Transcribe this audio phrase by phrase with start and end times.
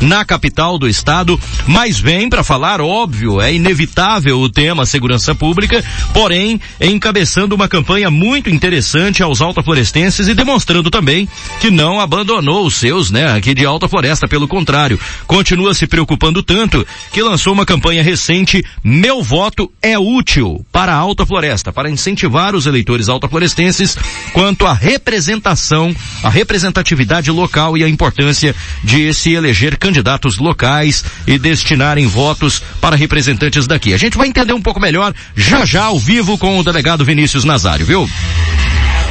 [0.00, 5.84] na capital do estado, mas vem para falar, óbvio, é inevitável o tema segurança pública,
[6.12, 11.28] porém encabeçando uma campanha muito interessante aos altaflorestenses e demonstrando também
[11.60, 16.42] que não abandonou os seus, né, aqui de Alta Floresta, pelo contrário, continua se preocupando
[16.42, 21.90] tanto que lançou uma campanha recente, Meu Voto é Útil, para a Alta Floresta, para
[21.90, 23.96] incentivar os eleitores altaflorestenses
[24.32, 31.36] quanto à representação, a representatividade local e a importância de se eleger candidatos locais e
[31.36, 33.92] destinarem votos para representantes daqui.
[33.92, 37.44] A gente vai entender um pouco melhor já já ao vivo com o delegado Vinícius
[37.44, 38.08] Nazário, viu?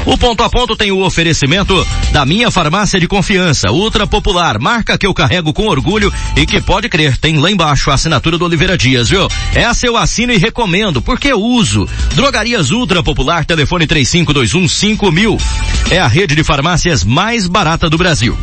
[0.09, 4.98] O ponto a ponto tem o oferecimento da minha farmácia de confiança, ultra popular, marca
[4.98, 8.44] que eu carrego com orgulho e que pode crer, tem lá embaixo a assinatura do
[8.44, 9.27] Oliveira Dias, viu?
[9.54, 11.88] Essa eu assino e recomendo, porque uso.
[12.16, 15.38] Drogarias Ultra Popular, telefone 3521 mil.
[15.91, 18.35] É a rede de farmácias mais barata do Brasil.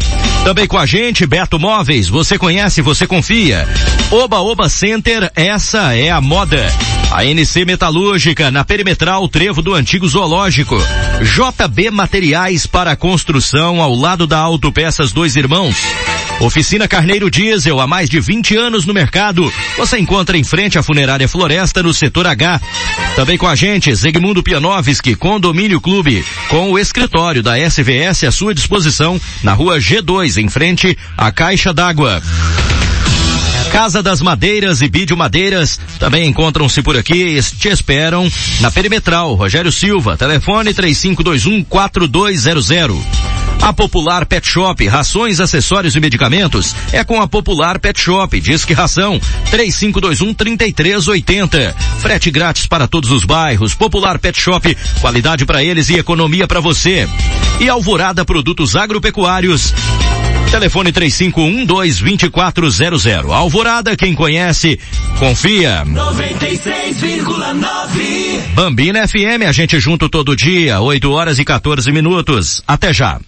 [0.45, 3.69] Também com a gente, Beto Móveis, você conhece, você confia.
[4.13, 6.73] Oba Oba Center, essa é a moda.
[7.11, 10.77] A NC Metalúrgica, na perimetral Trevo do Antigo Zoológico.
[11.23, 15.77] JB Materiais para Construção, ao lado da Autopeças Dois Irmãos.
[16.41, 19.51] Oficina Carneiro Diesel, há mais de 20 anos no mercado.
[19.79, 22.61] Você encontra em frente à Funerária Floresta, no setor H.
[23.15, 28.53] Também com a gente, Zegmundo Pianovski, Condomínio Clube, com o escritório da SVS à sua
[28.53, 32.21] disposição, na rua G2, em frente à Caixa d'Água.
[33.77, 38.27] Casa das Madeiras e Bídio Madeiras também encontram-se por aqui e te esperam
[38.59, 39.35] na Perimetral.
[39.35, 42.97] Rogério Silva, telefone 3521 4200.
[43.61, 48.41] A Popular Pet Shop, rações, acessórios e medicamentos é com a Popular Pet Shop.
[48.41, 51.77] Disque ração 3521 3380.
[51.99, 53.75] Frete grátis para todos os bairros.
[53.75, 57.07] Popular Pet Shop, qualidade para eles e economia para você.
[57.61, 59.75] E Alvorada Produtos Agropecuários.
[60.51, 63.31] Telefone 3512-2400.
[63.31, 64.79] Alvorada, quem conhece,
[65.19, 65.85] confia.
[65.85, 68.55] 96,9.
[68.55, 72.63] Bambina FM, a gente junto todo dia, 8 horas e 14 minutos.
[72.67, 73.21] Até já.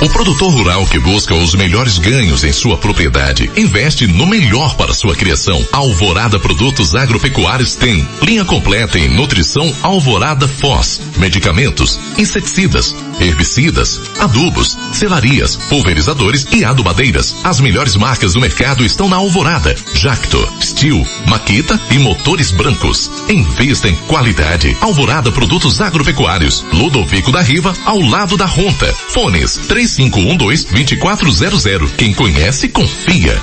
[0.00, 4.94] O produtor rural que busca os melhores ganhos em sua propriedade investe no melhor para
[4.94, 5.66] sua criação.
[5.72, 15.56] Alvorada Produtos Agropecuários tem linha completa em nutrição Alvorada Foz, medicamentos, inseticidas, herbicidas, adubos, selarias,
[15.68, 17.34] pulverizadores e adubadeiras.
[17.42, 23.10] As melhores marcas do mercado estão na Alvorada, Jacto, Steel, Maquita e motores brancos.
[23.28, 24.76] Invista em qualidade.
[24.80, 28.94] Alvorada Produtos Agropecuários, Ludovico da Riva, ao lado da Ronta.
[29.08, 29.58] Fones
[29.96, 31.90] 3512-2400.
[31.96, 33.40] Quem conhece, confia.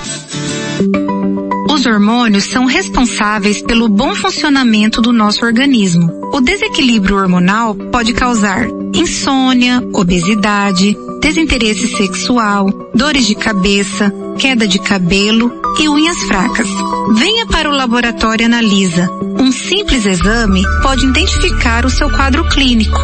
[1.69, 6.09] Os hormônios são responsáveis pelo bom funcionamento do nosso organismo.
[6.31, 15.51] O desequilíbrio hormonal pode causar insônia, obesidade, desinteresse sexual, dores de cabeça, queda de cabelo
[15.79, 16.69] e unhas fracas.
[17.15, 19.09] Venha para o laboratório Analisa.
[19.37, 23.01] Um simples exame pode identificar o seu quadro clínico.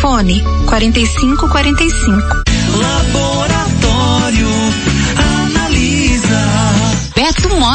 [0.00, 2.53] Fone 4545.
[2.74, 3.33] Laboratório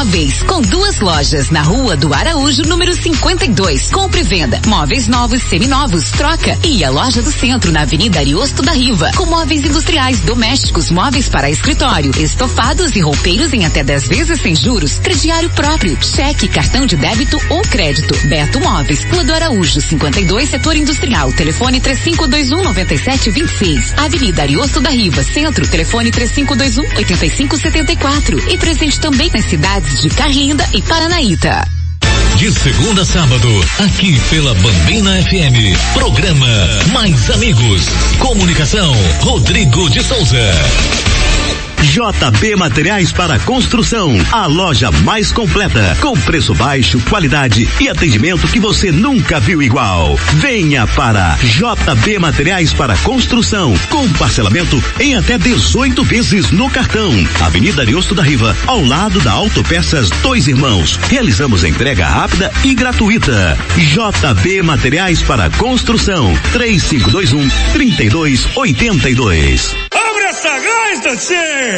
[0.00, 3.90] Móveis, com duas lojas na rua do Araújo, número 52.
[3.90, 6.58] Compre e venda, móveis novos, seminovos, troca.
[6.64, 11.28] E a loja do centro, na Avenida Ariosto da Riva, com móveis industriais, domésticos, móveis
[11.28, 16.86] para escritório, estofados e roupeiros em até 10 vezes sem juros, crediário próprio, cheque, cartão
[16.86, 18.14] de débito ou crédito.
[18.26, 23.92] Beto Móveis, Rua do Araújo, 52, setor industrial, telefone 3521 9726.
[23.98, 28.50] Avenida Ariosto da Riva, centro, telefone 3521 8574.
[28.50, 31.66] E presente também nas cidades de Carlinda e Paranaíta.
[32.36, 33.48] De segunda a sábado,
[33.80, 35.76] aqui pela Bambina FM.
[35.92, 36.46] Programa
[36.92, 37.82] Mais Amigos.
[38.18, 40.38] Comunicação, Rodrigo de Souza.
[41.90, 48.60] JB Materiais para Construção, a loja mais completa, com preço baixo, qualidade e atendimento que
[48.60, 50.16] você nunca viu igual.
[50.34, 57.12] Venha para JB Materiais para Construção, com parcelamento em até 18 vezes no cartão.
[57.40, 60.96] Avenida Ariosto da Riva, ao lado da Autopeças Dois Irmãos.
[61.08, 63.58] Realizamos entrega rápida e gratuita.
[63.76, 69.89] JB Materiais para Construção, 3521 3282.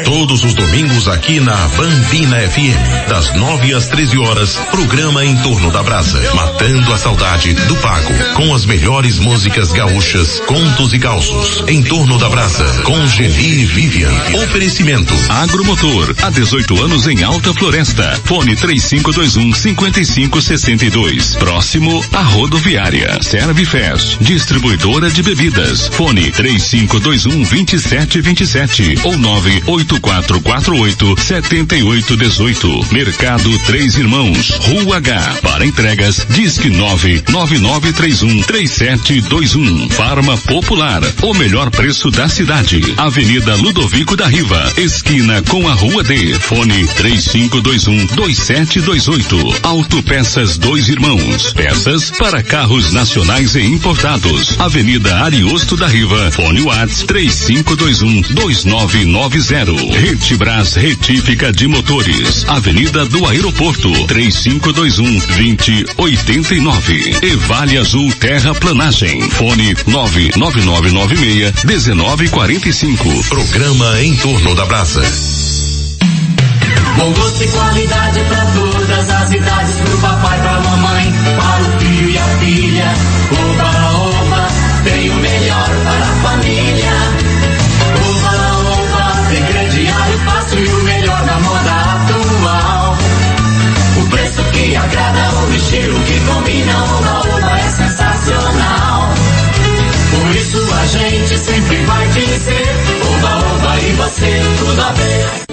[0.04, 5.68] Todos os domingos aqui na Bambina FM, das 9 às 13 horas, programa em torno
[5.72, 11.64] da brasa, matando a saudade do pago, com as melhores músicas gaúchas, contos e causos.
[11.66, 14.12] Em torno da brasa, com Geni e Vivian.
[14.44, 15.12] Oferecimento.
[15.28, 18.20] Agromotor, há 18 anos em Alta Floresta.
[18.24, 21.34] Fone 3521 5562.
[21.34, 23.18] Próximo à rodoviária.
[23.22, 25.88] Serve Fest, distribuidora de bebidas.
[25.88, 28.51] Fone 3521 2726.
[28.52, 32.68] Sete ou nove oito quatro quatro oito setenta e oito dezoito.
[32.92, 35.38] Mercado Três Irmãos, Rua H.
[35.40, 39.88] Para entregas, disque nove nove nove três um três sete dois um.
[39.88, 42.82] Farma Popular, o melhor preço da cidade.
[42.98, 46.34] Avenida Ludovico da Riva, esquina com a Rua D.
[46.38, 49.38] Fone três cinco dois um dois sete dois oito.
[49.62, 51.54] Autopeças Dois Irmãos.
[51.54, 54.60] Peças para carros nacionais e importados.
[54.60, 56.30] Avenida Ariosto da Riva.
[56.32, 59.76] Fone Whats três cinco dois um dois nove nove zero.
[59.92, 62.44] Retibras Retífica de Motores.
[62.48, 67.16] Avenida do Aeroporto três cinco dois um vinte oitenta e nove.
[67.46, 69.30] Vale Azul Terraplanagem.
[69.30, 73.08] Fone nove nove nove nove meia dezenove quarenta e cinco.
[73.28, 75.02] Programa em torno da brasa.
[76.96, 82.10] Bom gosto e qualidade para todas as idades, pro papai, pra mamãe, para o filho
[82.10, 82.94] e a filha.
[95.72, 99.08] Estilo que combina, oba, oba, é sensacional.
[100.10, 102.76] Por isso a gente sempre vai dizer,
[103.16, 105.51] oba, oba, e você, tudo a ver.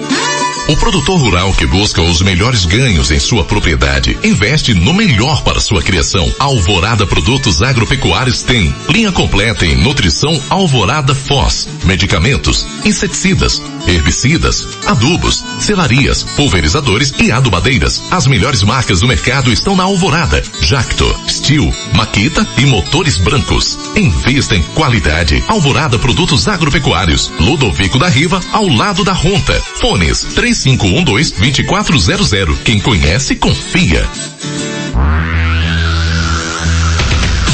[0.70, 5.58] O produtor rural que busca os melhores ganhos em sua propriedade investe no melhor para
[5.58, 6.32] sua criação.
[6.38, 16.22] Alvorada Produtos Agropecuários tem linha completa em nutrição Alvorada Foz, medicamentos, inseticidas, herbicidas, adubos, selarias,
[16.36, 18.00] pulverizadores e adubadeiras.
[18.08, 23.76] As melhores marcas do mercado estão na Alvorada, Jacto, Steel, Maquita e motores brancos.
[23.96, 25.42] Invista em qualidade.
[25.48, 29.60] Alvorada Produtos Agropecuários, Ludovico da Riva, ao lado da Ronta.
[29.80, 30.22] Fones
[30.64, 32.56] 3512-2400.
[32.64, 34.06] Quem conhece, confia.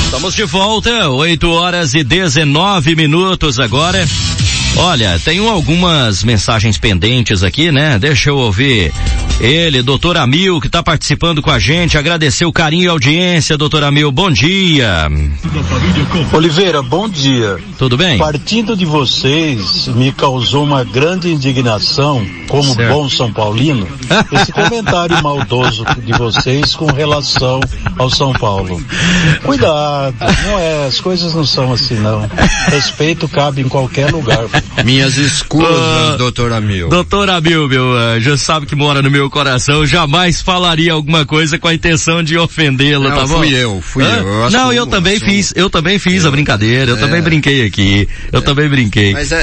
[0.05, 4.07] Estamos de volta, 8 horas e 19 minutos agora.
[4.77, 7.99] Olha, tenho algumas mensagens pendentes aqui, né?
[7.99, 8.93] Deixa eu ouvir
[9.41, 11.99] ele, doutor Amil, que está participando com a gente.
[11.99, 14.11] Agradecer o carinho e a audiência, doutor Amil.
[14.11, 15.09] Bom dia.
[16.33, 17.59] Oliveira, bom dia.
[17.79, 18.19] Tudo bem?
[18.19, 22.93] Partindo de vocês, me causou uma grande indignação, como Certo.
[22.93, 23.87] bom São Paulino,
[24.33, 27.61] esse comentário maldoso de vocês com relação
[27.99, 28.83] ao São Paulo.
[29.43, 30.15] Cuidado,
[30.47, 32.29] não é, as coisas não são assim não.
[32.69, 34.45] Respeito cabe em qualquer lugar.
[34.85, 36.89] Minhas escusas, Ah, doutor Amil.
[36.89, 41.69] Doutor Amil, meu anjo, sabe que mora no meu coração, jamais falaria alguma coisa com
[41.69, 43.39] a intenção de ofendê-lo, Não, tá bom?
[43.39, 44.19] fui eu, fui Hã?
[44.19, 44.27] eu.
[44.45, 45.31] Eu Não, eu também assumo.
[45.31, 47.01] fiz, eu também fiz a brincadeira, eu É.
[47.01, 49.13] também brinquei aqui, eu também brinquei.
[49.13, 49.37] Mas é,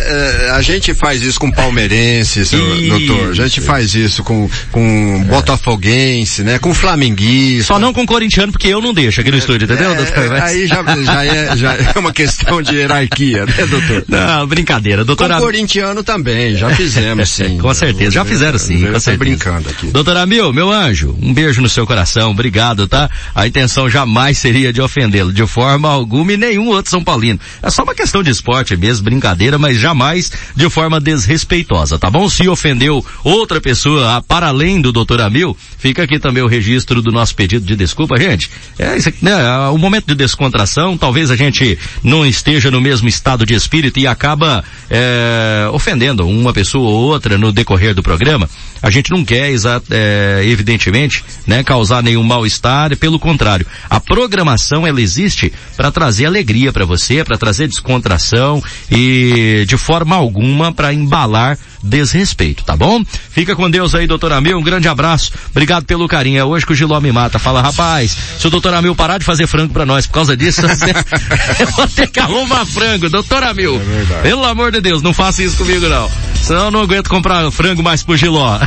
[0.48, 2.90] é, a gente faz isso com palmeirense, seu Isso.
[2.90, 3.30] doutor.
[3.32, 6.60] A gente faz isso com, com botafoguense, né?
[6.60, 7.74] Com flamenguista.
[7.74, 10.30] Só não com corintiano, porque eu não deixo aqui no estúdio, entendeu, É, doutor?
[10.30, 14.04] Mas- aí já, já, é, já é uma questão de hierarquia, né, doutor?
[14.14, 17.58] Não, brincadeira, doutor Com corintiano também, já fizemos sim.
[17.58, 19.18] Com certeza, já fizeram sim, Eu com certeza.
[19.18, 19.88] brincando aqui.
[19.88, 23.10] Doutor Amil, meu anjo, um beijo no seu coração, obrigado, tá?
[23.36, 27.40] A intenção jamais seria de ofendê-lo, de forma alguma e nenhum outro São Paulino.
[27.62, 32.30] É só uma questão de esporte mesmo, brincadeira, mas jamais de forma desrespeitosa, tá bom?
[32.30, 37.12] Se ofendeu outra pessoa para além do doutor Amil, fica aqui também o registro do
[37.12, 38.50] nosso pedido de desculpa, gente.
[38.78, 39.32] É isso aqui, né?
[39.32, 44.00] É um momento de descontração, talvez a gente não esteja no mesmo estado de espírito
[44.00, 48.50] e acaba é, ofendendo uma pessoa ou outra no decorrer do programa.
[48.82, 53.66] A gente não quer, é, evidentemente, né, causar nenhum mal-estar, pelo contrário.
[53.90, 60.16] A programação, ela existe para trazer alegria para você, para trazer descontração e de forma
[60.16, 63.04] alguma para embalar desrespeito, tá bom?
[63.30, 65.32] Fica com Deus aí, doutor Amil, um grande abraço.
[65.52, 66.40] Obrigado pelo carinho.
[66.40, 67.38] É hoje que o Giló me mata.
[67.38, 70.62] Fala, rapaz, se o doutor Amil parar de fazer frango para nós por causa disso,
[71.60, 73.80] eu vou ter que arrumar frango, doutor Amil.
[74.22, 76.10] Pelo amor de Deus, não faça isso comigo não.
[76.42, 78.60] Senão eu não aguento comprar frango mais pro Giló.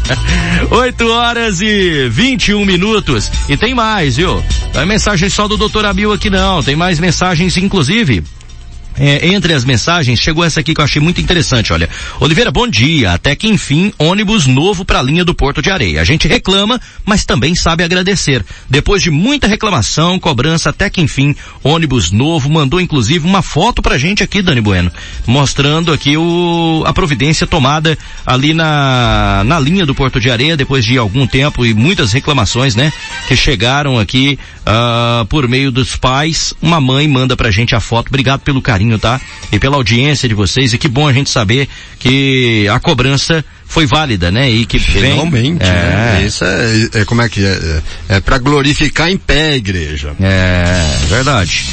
[0.70, 3.30] 8 horas e 21 minutos.
[3.48, 4.42] E tem mais, viu?
[4.74, 6.62] Não é mensagem só do doutor Amil aqui não.
[6.62, 8.22] Tem mais mensagens, inclusive.
[8.98, 11.88] É, entre as mensagens, chegou essa aqui que eu achei muito interessante, olha.
[12.20, 13.12] Oliveira, bom dia.
[13.12, 16.00] Até que enfim, ônibus novo para a linha do Porto de Areia.
[16.00, 18.44] A gente reclama, mas também sabe agradecer.
[18.68, 23.98] Depois de muita reclamação, cobrança, até que enfim, ônibus novo, mandou inclusive uma foto pra
[23.98, 24.90] gente aqui, Dani Bueno,
[25.26, 30.84] mostrando aqui o, a providência tomada ali na, na linha do Porto de Areia, depois
[30.84, 32.92] de algum tempo e muitas reclamações, né,
[33.26, 34.38] que chegaram aqui,
[34.70, 36.52] ah, por meio dos pais.
[36.60, 38.08] Uma mãe manda pra gente a foto.
[38.08, 39.18] Obrigado pelo carinho, tá?
[39.50, 40.74] E pela audiência de vocês.
[40.74, 41.66] E que bom a gente saber
[41.98, 44.50] que a cobrança foi válida, né?
[44.50, 46.24] E que vem- Finalmente, é, né?
[46.26, 47.82] Isso é, é como é que é?
[48.10, 50.14] É, é para glorificar em pé a igreja.
[50.20, 51.64] É, verdade.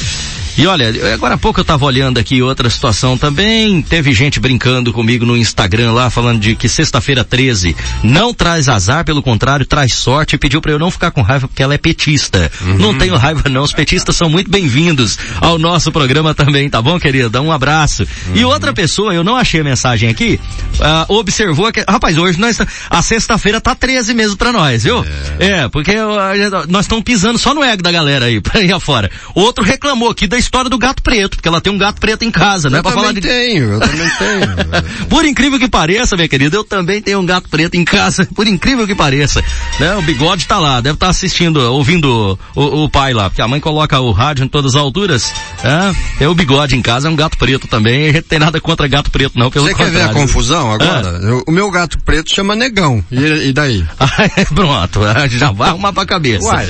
[0.58, 3.82] E olha, agora há pouco eu estava olhando aqui outra situação também.
[3.82, 9.04] Teve gente brincando comigo no Instagram lá, falando de que sexta-feira 13 não traz azar,
[9.04, 11.78] pelo contrário, traz sorte e pediu para eu não ficar com raiva porque ela é
[11.78, 12.50] petista.
[12.62, 12.78] Uhum.
[12.78, 16.98] Não tenho raiva não, os petistas são muito bem-vindos ao nosso programa também, tá bom,
[16.98, 17.42] querida?
[17.42, 18.04] Um abraço.
[18.04, 18.36] Uhum.
[18.36, 20.40] E outra pessoa, eu não achei a mensagem aqui,
[20.76, 22.58] uh, observou que, rapaz, hoje nós,
[22.90, 25.06] a sexta-feira tá 13 mesmo para nós, viu?
[25.38, 28.72] É, é porque uh, nós estamos pisando só no ego da galera aí, pra ir
[28.72, 29.12] afora.
[29.34, 32.32] Outro reclamou aqui da história do gato preto, porque ela tem um gato preto em
[32.32, 32.80] casa, né?
[32.80, 33.22] Eu também de...
[33.22, 35.08] tenho, eu também tenho.
[35.10, 38.48] Por incrível que pareça, minha querida, eu também tenho um gato preto em casa, por
[38.48, 39.44] incrível que pareça.
[39.80, 39.96] Né?
[39.96, 43.48] O bigode tá lá, deve estar tá assistindo, ouvindo o, o, pai lá, porque a
[43.48, 45.34] mãe coloca o rádio em todas as alturas.
[45.64, 48.88] É, é o bigode em casa, é um gato preto também, gente tem nada contra
[48.88, 49.94] gato preto não, pelo Você contrário.
[49.94, 51.20] quer ver a confusão agora?
[51.22, 51.50] É.
[51.50, 53.86] O meu gato preto chama negão, e, e daí?
[54.54, 56.46] Pronto, já vai arrumar pra cabeça.
[56.46, 56.68] Uai,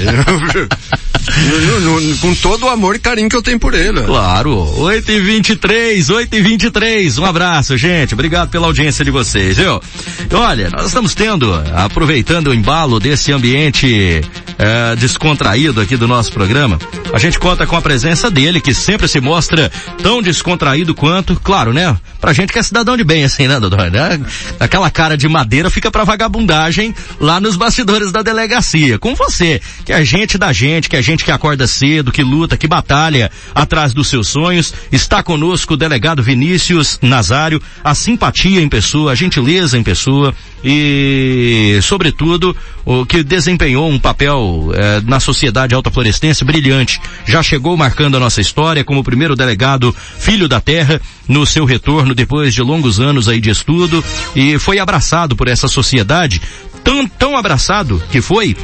[2.22, 4.02] com todo o amor e carinho que eu tenho por ele.
[4.04, 4.80] Claro.
[4.80, 8.14] 8 e 23 8 e 23 Um abraço, gente.
[8.14, 9.82] Obrigado pela audiência de vocês, viu?
[10.34, 14.22] Olha, nós estamos tendo, aproveitando o embalo desse ambiente
[14.58, 16.80] é, descontraído aqui do nosso programa,
[17.14, 19.72] a gente conta com a presença dele, que sempre se mostra
[20.02, 21.96] tão descontraído quanto, claro, né?
[22.20, 23.92] Pra gente que é cidadão de bem, assim, né, doutor?
[23.92, 24.20] Né?
[24.60, 28.98] Aquela cara de madeira fica pra vagabundagem lá nos bastidores da delegacia.
[28.98, 32.58] Com você, que é gente da gente, que é gente que acorda cedo, que luta,
[32.58, 34.74] que batalha atrás dos seus sonhos.
[34.92, 40.34] Está conosco o delegado Vinícius Nazário, a simpatia em pessoa, a gentileza em pessoa
[40.64, 47.02] e, sobretudo, o que desempenhou um papel eh, na sociedade altaflorestense brilhante.
[47.26, 51.66] Já chegou marcando a nossa história como o primeiro delegado filho da terra no seu
[51.66, 54.04] retorno depois de longos anos aí de estudo
[54.36, 56.42] e foi abraçado por essa sociedade
[56.86, 58.56] tão, tão abraçado que foi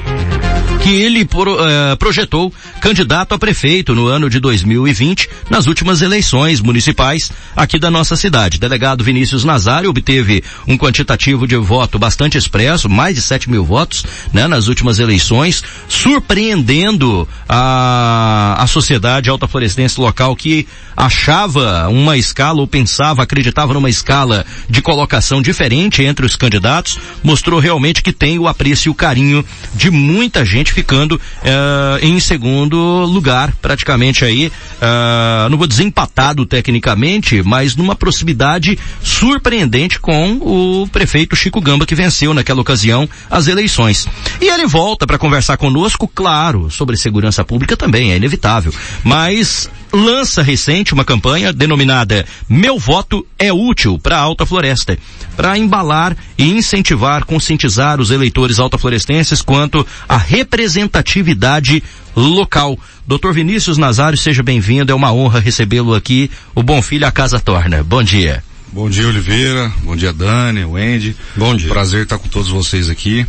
[0.82, 6.60] que ele pro, uh, projetou candidato a prefeito no ano de 2020 nas últimas eleições
[6.60, 8.60] municipais aqui da nossa cidade.
[8.60, 14.04] Delegado Vinícius Nazário obteve um quantitativo de voto bastante expresso, mais de 7 mil votos,
[14.34, 22.68] né, nas últimas eleições, surpreendendo a, a sociedade altaflorestense local que achava uma escala ou
[22.68, 28.48] pensava, acreditava numa escala de colocação diferente entre os candidatos, mostrou realmente que tem o
[28.48, 35.50] apreço e o carinho de muita gente ficando uh, em segundo lugar, praticamente aí, uh,
[35.50, 41.96] não vou dizer empatado tecnicamente, mas numa proximidade surpreendente com o prefeito Chico Gamba que
[41.96, 44.08] venceu naquela ocasião as eleições.
[44.40, 50.42] E ele volta para conversar conosco, claro, sobre segurança pública também, é inevitável, mas lança
[50.42, 54.98] recente uma campanha denominada Meu Voto é Útil para a Alta Floresta,
[55.36, 61.84] para embalar e incentivar, conscientizar os eleitores altaflorestenses quanto à representatividade
[62.16, 62.78] local.
[63.06, 66.30] Doutor Vinícius Nazário, seja bem-vindo, é uma honra recebê-lo aqui.
[66.56, 67.84] O Bom Filho a Casa Torna.
[67.84, 68.44] Bom dia.
[68.72, 69.72] Bom dia, Oliveira.
[69.84, 71.16] Bom dia, Dani, Wendy.
[71.36, 71.68] Bom dia.
[71.68, 73.26] Prazer estar com todos vocês aqui.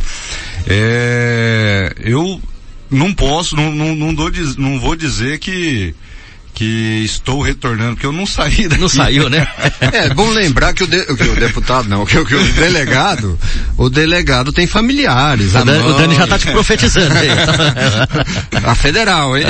[0.65, 2.41] É, eu
[2.89, 5.93] não posso, não, não, não, dou, não vou dizer que
[6.53, 8.81] que estou retornando, porque eu não saí daqui.
[8.81, 9.47] Não saiu, né?
[9.91, 13.37] é, bom lembrar que o, de, que o deputado não, que, que, o delegado,
[13.77, 15.55] o delegado tem familiares.
[15.55, 17.29] O, Dani, mãe, o Dani já tá te profetizando aí.
[18.63, 19.45] a federal, hein?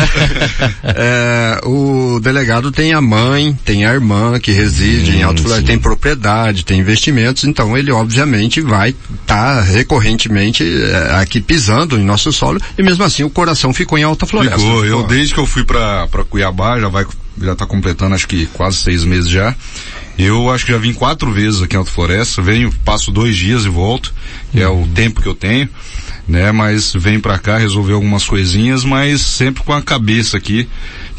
[0.84, 5.68] É, o delegado tem a mãe, tem a irmã que reside hum, em Alto Floresta,
[5.68, 12.04] tem propriedade, tem investimentos, então ele obviamente vai estar tá recorrentemente é, aqui pisando em
[12.04, 14.60] nosso solo e mesmo assim o coração ficou em Alta Floresta.
[14.60, 17.06] Ficou, eu desde que eu fui para Cuiabá, já vai,
[17.42, 19.54] já tá completando acho que quase seis meses já.
[20.18, 23.66] Eu acho que já vim quatro vezes aqui em Alto Floresta, venho, passo dois dias
[23.66, 24.14] e volto,
[24.52, 25.68] que é o tempo que eu tenho,
[26.28, 30.70] né, mas venho para cá resolver algumas coisinhas, mas sempre com a cabeça aqui,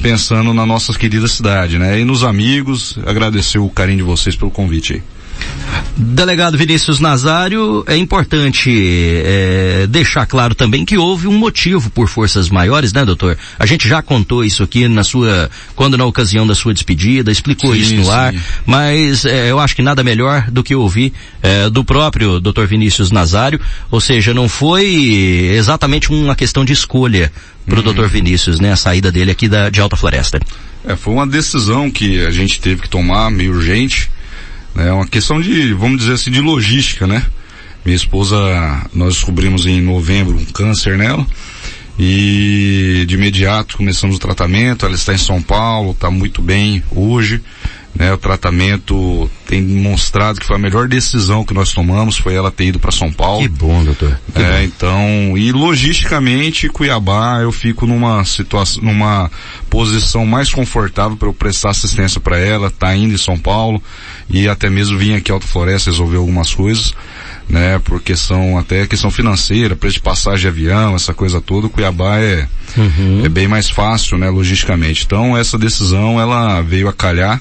[0.01, 4.53] pensando na nossa querida cidade, né, e nos amigos, agradecer o carinho de vocês pelo
[4.53, 5.14] convite aí.
[5.97, 8.69] Delegado Vinícius Nazário, é importante
[9.25, 13.39] é, deixar claro também que houve um motivo por forças maiores, né, doutor?
[13.59, 17.73] A gente já contou isso aqui na sua, quando na ocasião da sua despedida, explicou
[17.73, 18.11] sim, isso no sim.
[18.11, 18.35] ar,
[18.67, 23.13] mas é, eu acho que nada melhor do que ouvir é, do próprio doutor Vinícius
[23.13, 24.85] Nazário, ou seja, não foi
[25.57, 27.31] exatamente uma questão de escolha
[27.65, 27.85] para o uhum.
[27.85, 30.41] doutor Vinícius, né, a saída dele aqui da, de Alta Floresta.
[30.85, 34.11] É, foi uma decisão que a gente teve que tomar meio urgente,
[34.77, 37.25] é uma questão de, vamos dizer assim, de logística, né?
[37.85, 38.37] Minha esposa,
[38.95, 41.27] nós descobrimos em novembro um câncer nela
[41.99, 44.87] e de imediato começamos o tratamento.
[44.87, 47.41] Ela está em São Paulo, está muito bem hoje.
[47.97, 52.51] Né, o tratamento tem demonstrado que foi a melhor decisão que nós tomamos, foi ela
[52.51, 53.43] ter ido para São Paulo.
[53.43, 54.19] Que bom, doutor.
[54.35, 54.59] Que é, bom.
[54.65, 59.31] então, e logisticamente, Cuiabá, eu fico numa situação, numa
[59.71, 63.81] posição mais confortável para eu prestar assistência para ela, tá indo em São Paulo
[64.29, 66.93] e até mesmo vim aqui em Alto Floresta resolver algumas coisas,
[67.49, 72.19] né, por questão, até questão financeira, preço de passagem de avião, essa coisa toda, Cuiabá
[72.19, 73.23] é, Uhum.
[73.25, 75.05] é bem mais fácil, né, logisticamente.
[75.05, 77.41] Então, essa decisão, ela veio a calhar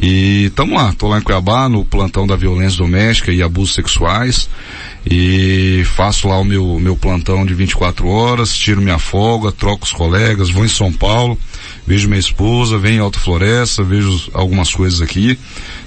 [0.00, 4.48] e tamo lá, tô lá em Cuiabá no plantão da violência doméstica e abusos sexuais
[5.08, 9.92] e faço lá o meu, meu plantão de 24 horas, tiro minha folga, troco os
[9.92, 11.38] colegas, vou em São Paulo,
[11.86, 15.38] vejo minha esposa, venho em Alto Floresta, vejo algumas coisas aqui.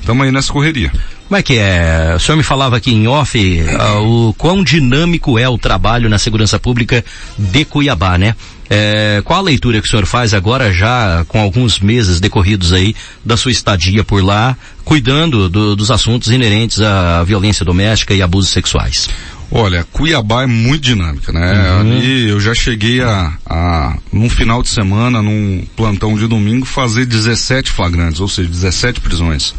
[0.06, 0.92] Tamo aí nessa correria.
[1.29, 2.13] Como é que é?
[2.15, 3.38] O senhor me falava aqui em off
[3.79, 7.05] ah, o quão dinâmico é o trabalho na segurança pública
[7.38, 8.36] de Cuiabá, né?
[8.67, 12.95] É, qual a leitura que o senhor faz agora já com alguns meses decorridos aí
[13.24, 18.50] da sua estadia por lá, cuidando do- dos assuntos inerentes à violência doméstica e abusos
[18.51, 19.07] sexuais?
[19.51, 21.72] Olha, Cuiabá é muito dinâmica, né?
[21.72, 21.79] Uhum.
[21.79, 27.06] Ali eu já cheguei a, a, num final de semana, num plantão de domingo, fazer
[27.06, 29.56] 17 flagrantes, ou seja, 17 prisões.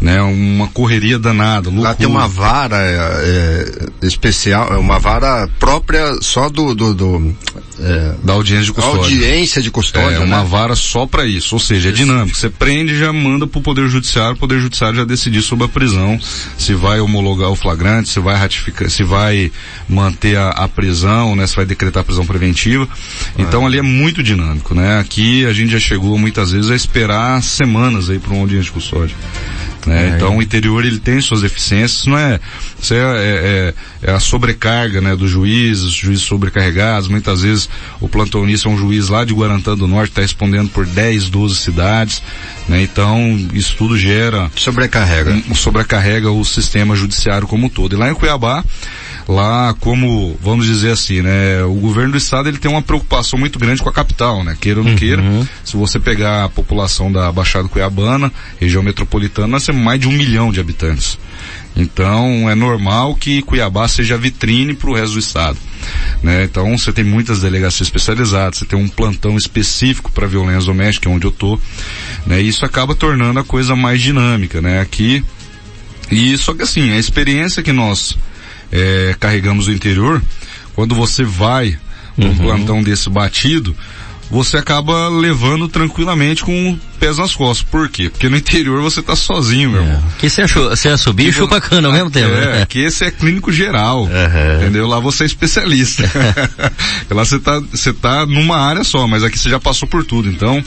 [0.00, 0.20] Né?
[0.20, 1.90] Uma correria danada, loucura.
[1.90, 2.96] Lá tem uma vara é,
[4.02, 7.36] é, especial, é uma vara própria só do, do, do
[7.78, 9.00] é, da audiência de custódia.
[9.00, 10.24] Audiência de custódia, É né?
[10.24, 12.36] uma vara só para isso, ou seja, é dinâmico.
[12.36, 15.68] Você prende e já manda pro Poder Judiciário, o Poder Judiciário já decidir sobre a
[15.68, 16.18] prisão,
[16.58, 19.11] se vai homologar o flagrante, se vai ratificar, se vai
[19.88, 22.88] manter a, a prisão, né, se vai decretar a prisão preventiva.
[23.38, 24.98] Então ali é muito dinâmico, né?
[24.98, 28.72] Aqui a gente já chegou muitas vezes a esperar semanas aí para uma audiência de
[28.72, 29.16] custódia.
[29.86, 30.10] Né?
[30.10, 30.16] É.
[30.16, 32.38] Então o interior ele tem suas deficiências, não é,
[32.80, 37.68] isso é, é- é- é a sobrecarga né, dos juízes, os juízes sobrecarregados, muitas vezes
[38.00, 41.56] o plantonista é um juiz lá de Guarantã do Norte, está respondendo por 10, 12
[41.56, 42.22] cidades,
[42.68, 42.82] né?
[42.82, 44.50] então isso tudo gera...
[44.56, 45.32] Sobrecarrega.
[45.48, 47.94] Um, sobrecarrega o sistema judiciário como um todo.
[47.94, 48.64] E lá em Cuiabá,
[49.28, 53.58] lá como, vamos dizer assim, né, o governo do estado ele tem uma preocupação muito
[53.58, 55.22] grande com a capital, né, queira ou não queira.
[55.64, 60.12] Se você pegar a população da Baixada Cuiabana, região metropolitana, nós temos mais de um
[60.12, 61.18] milhão de habitantes.
[61.74, 65.56] Então é normal que Cuiabá seja vitrine para o resto do estado.
[66.22, 66.44] Né?
[66.44, 71.26] Então você tem muitas delegacias especializadas, você tem um plantão específico para violência doméstica, onde
[71.26, 71.58] eu tô.
[72.26, 72.42] Né?
[72.42, 74.80] E isso acaba tornando a coisa mais dinâmica, né?
[74.80, 75.24] Aqui
[76.10, 78.18] e só que assim, a experiência que nós
[78.72, 80.22] eh, carregamos do interior,
[80.74, 81.78] quando você vai
[82.16, 83.76] num plantão desse batido,
[84.32, 87.68] você acaba levando tranquilamente com pés nas costas.
[87.68, 88.08] Por quê?
[88.08, 90.02] Porque no interior você tá sozinho, meu irmão.
[90.18, 92.32] Que você achou, você é subir e chupa cana ao mesmo tempo.
[92.32, 92.66] É, né?
[92.66, 94.08] que esse é clínico geral.
[94.56, 94.86] Entendeu?
[94.86, 96.10] Lá você é especialista.
[97.10, 100.30] Lá você tá, você tá numa área só, mas aqui você já passou por tudo.
[100.30, 100.64] Então,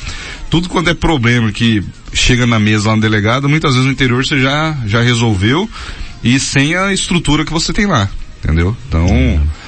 [0.48, 4.24] tudo quanto é problema que chega na mesa lá no delegado, muitas vezes no interior
[4.24, 5.68] você já, já resolveu
[6.26, 8.10] e sem a estrutura que você tem lá.
[8.44, 8.78] Entendeu?
[8.88, 9.08] Então.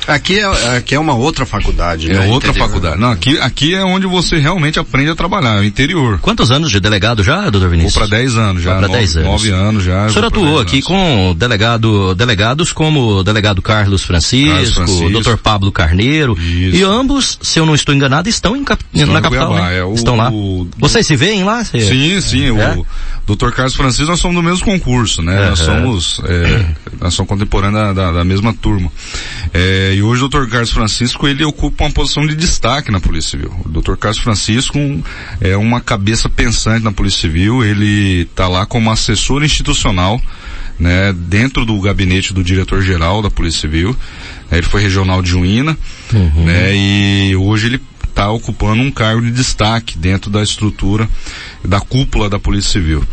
[0.08, 2.28] Aqui é, aqui é uma outra faculdade, É né?
[2.28, 2.68] outra Interior.
[2.68, 3.02] faculdade.
[3.02, 6.20] Não, aqui, aqui é onde você realmente aprende a trabalhar, é o interior.
[6.22, 7.96] Quantos anos de delegado já, doutor Vinícius?
[7.96, 8.80] Vou para 10 anos já.
[8.80, 9.30] Nove- 10 anos.
[9.32, 10.06] nove anos já.
[10.06, 10.86] O senhor atuou 10 aqui anos.
[10.88, 15.06] com delegado, delegados como o delegado Carlos Francisco, Carlos Francisco.
[15.06, 15.38] o Dr.
[15.38, 19.24] Pablo Carneiro, e ambos, se eu não estou enganado, estão em cap- Estão na em
[19.24, 19.80] capital, Cuiabá, né?
[19.80, 20.30] é, o- estão lá.
[20.30, 21.66] o- Vocês se veem lá?
[21.66, 22.52] Sim, sim, É?
[22.78, 22.86] o
[23.36, 23.52] Dr.
[23.52, 25.50] Carlos Francisco, nós somos do mesmo concurso, né?
[25.50, 25.82] Nós Aham.
[25.82, 26.66] somos, é,
[27.02, 28.92] nós somos contemporâneos da, da, da mesma turma.
[29.54, 30.48] É, e hoje o Dr.
[30.48, 33.54] Carlos Francisco, ele ocupa uma posição de destaque na Polícia Civil.
[33.66, 33.96] O Dr.
[33.98, 35.04] Carlos Francisco um-
[35.42, 40.22] é uma cabeça pensante na Polícia Civil, ele está lá como assessor institucional,
[40.80, 43.96] né, dentro do gabinete do diretor-geral da Polícia Civil.
[44.50, 45.78] É, ele foi regional de Juína,
[46.14, 47.82] né, e hoje ele
[48.18, 51.08] está ocupando um cargo de destaque dentro da estrutura
[51.64, 53.04] da cúpula da Polícia Civil.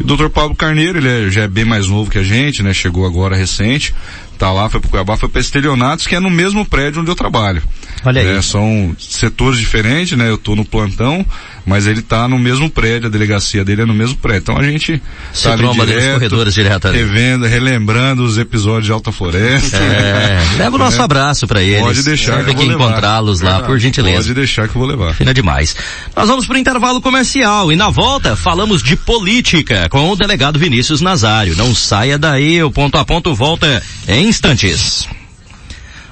[0.00, 0.30] E o Dr.
[0.30, 2.72] Pablo Carneiro, ele é- já é bem mais novo que a gente, né?
[2.72, 3.94] Chegou agora recente,
[4.38, 7.14] tá lá, foi pro Cuiabá, foi para Estelionatos, que é no mesmo prédio onde eu
[7.14, 7.62] trabalho.
[8.06, 8.26] Olha aí.
[8.26, 10.30] Né, São setores diferentes, né?
[10.30, 11.26] Eu tô no plantão,
[11.66, 14.40] mas ele tá no mesmo prédio, a delegacia dele é no mesmo prédio.
[14.42, 15.00] Então a gente
[15.32, 16.98] Se tá tromba nos direto, corredores direto ali.
[16.98, 19.76] revendo, relembrando os episódios de Alta Floresta.
[19.76, 21.04] É, leva o nosso Né?
[21.04, 21.80] abraço para eles.
[21.82, 24.18] Pode deixar Sempre que que encontrá-los lá, por gentileza.
[24.18, 25.14] Pode deixar que eu vou levar.
[25.14, 25.74] Fina demais.
[26.16, 30.58] Nós vamos para o intervalo comercial e na volta falamos de política com o delegado
[30.58, 31.56] Vinícius Nazário.
[31.56, 35.08] Não saia daí, o ponto a ponto volta em instantes.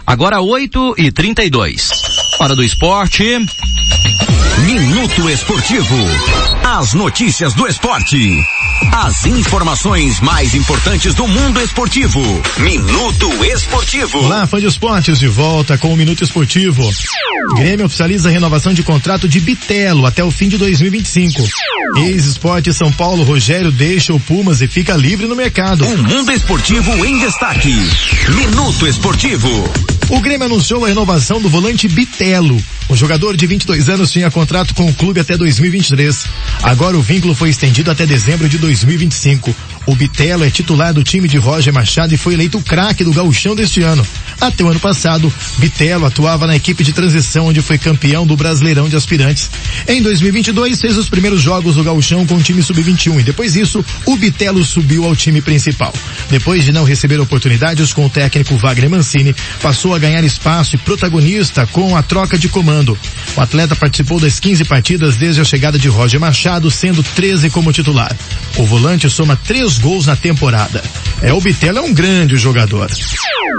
[0.07, 1.91] Agora 8 e 32
[2.41, 3.39] Hora do esporte.
[4.65, 5.97] Minuto Esportivo.
[6.63, 8.39] As notícias do esporte.
[8.93, 12.21] As informações mais importantes do mundo esportivo.
[12.59, 14.19] Minuto Esportivo.
[14.19, 16.89] Olá, fã de esportes, de volta com o Minuto Esportivo.
[17.57, 21.43] Grêmio oficializa a renovação de contrato de Bitelo até o fim de 2025.
[21.97, 25.85] Ex-Esporte São Paulo Rogério deixa o Pumas e fica livre no mercado.
[25.85, 27.75] O mundo esportivo em destaque.
[28.29, 29.92] Minuto Esportivo.
[30.13, 32.63] O Grêmio anunciou a renovação do volante Bitelo.
[32.87, 36.27] O jogador de 22 anos tinha contrato com o clube até 2023.
[36.63, 39.57] Agora o vínculo foi estendido até dezembro de 2025.
[39.87, 43.57] O Bitelo é titular do time de Roger Machado e foi eleito craque do gauchão
[43.57, 44.07] deste ano.
[44.43, 48.89] Até o ano passado, Bitelo atuava na equipe de transição onde foi campeão do Brasileirão
[48.89, 49.49] de Aspirantes.
[49.87, 53.85] Em 2022 fez os primeiros jogos do gauchão com o time sub-21 e depois disso
[54.05, 55.95] o Bitelo subiu ao time principal.
[56.29, 60.79] Depois de não receber oportunidades com o técnico Wagner Mancini, passou a ganhar espaço e
[60.79, 62.99] protagonista com a troca de comando.
[63.37, 67.73] O atleta participou das 15 partidas desde a chegada de Roger Machado, sendo 13 como
[67.73, 68.13] titular.
[68.57, 70.83] O volante soma três gols na temporada.
[71.23, 72.91] É, o Bitelo é um grande jogador.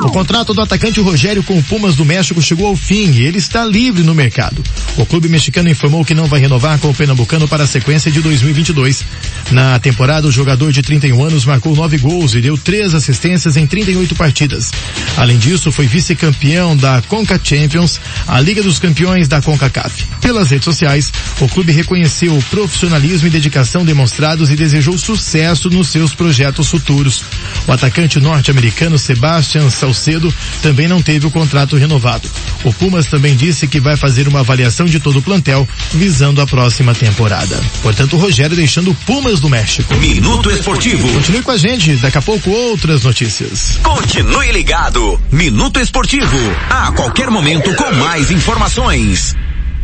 [0.03, 3.37] O contrato do atacante Rogério com o Pumas do México chegou ao fim e ele
[3.37, 4.63] está livre no mercado.
[4.97, 8.21] O clube mexicano informou que não vai renovar com o pernambucano para a sequência de
[8.21, 9.05] 2022.
[9.51, 13.67] Na temporada, o jogador de 31 anos marcou nove gols e deu três assistências em
[13.67, 14.71] 38 partidas.
[15.15, 20.05] Além disso, foi vice-campeão da Conca Champions, a Liga dos Campeões da CONCACAF.
[20.21, 25.89] Pelas redes sociais, o clube reconheceu o profissionalismo e dedicação demonstrados e desejou sucesso nos
[25.89, 27.23] seus projetos futuros.
[27.67, 30.33] O atacante norte-americano Sebastian Salcedo
[30.63, 32.27] também não teve o contrato renovado.
[32.63, 36.47] O Pumas também disse que vai fazer uma avaliação de todo o plantel visando a
[36.47, 37.61] próxima temporada.
[37.81, 39.93] Portanto, o Rogério deixando o Pumas do México.
[39.95, 41.05] Minuto Esportivo.
[41.11, 43.77] Continue com a gente, daqui a pouco outras notícias.
[43.83, 45.19] Continue ligado.
[45.29, 46.37] Minuto Esportivo.
[46.69, 49.35] A qualquer momento com mais informações.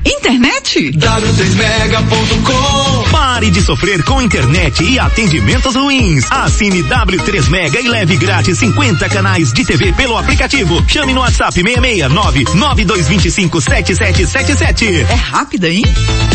[0.05, 0.91] Internet?
[0.93, 6.25] W3mega.com Pare de sofrer com internet e atendimentos ruins.
[6.29, 10.83] Assine W3 Mega e leve grátis 50 canais de TV pelo aplicativo.
[10.87, 15.05] Chame no WhatsApp 669 9225 7777.
[15.09, 15.83] É rápida, hein?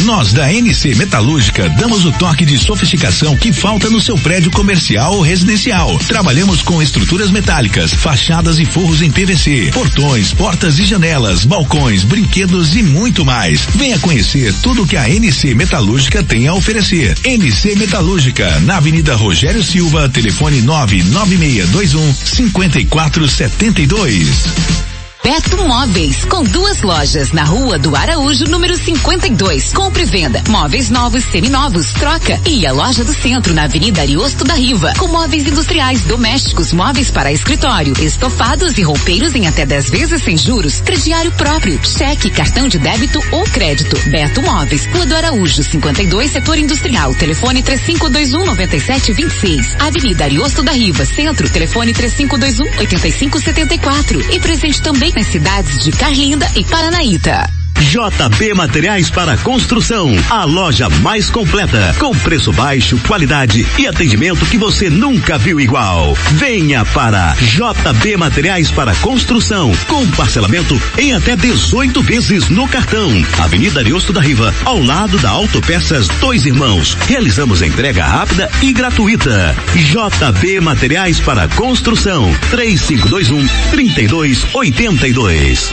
[0.05, 5.15] Nós da NC Metalúrgica damos o toque de sofisticação que falta no seu prédio comercial
[5.15, 5.97] ou residencial.
[6.07, 12.75] Trabalhamos com estruturas metálicas, fachadas e forros em PVC, portões, portas e janelas, balcões, brinquedos
[12.75, 13.54] e muito mais.
[13.75, 17.17] Venha conhecer tudo que a NC Metalúrgica tem a oferecer.
[17.25, 24.94] NC Metalúrgica, na Avenida Rogério Silva, telefone 99621 5472.
[25.25, 29.73] Beto Móveis, com duas lojas na rua do Araújo, número 52.
[29.73, 32.39] Compre e venda, móveis novos, seminovos, troca.
[32.47, 37.11] E a loja do centro, na Avenida Ariosto da Riva, com móveis industriais, domésticos, móveis
[37.11, 42.69] para escritório, estofados e roupeiros em até 10 vezes sem juros, crediário próprio, cheque, cartão
[42.69, 43.99] de débito ou crédito.
[44.11, 49.77] Beto Móveis, Rua do Araújo, 52, setor industrial, telefone 3521 9726.
[49.79, 54.35] Avenida Ariosto da Riva, centro, telefone 3521 8574.
[54.35, 57.64] E presente também nas cidades de Carlinda e Paranaíta.
[57.81, 64.59] JB Materiais para Construção, a loja mais completa, com preço baixo, qualidade e atendimento que
[64.59, 66.15] você nunca viu igual.
[66.33, 73.11] Venha para JB Materiais para Construção, com parcelamento em até 18 vezes no cartão.
[73.39, 76.97] Avenida Ariosto da Riva, ao lado da Autopeças Dois Irmãos.
[77.07, 79.55] Realizamos entrega rápida e gratuita.
[79.75, 85.73] JB Materiais para Construção, 3521 3282.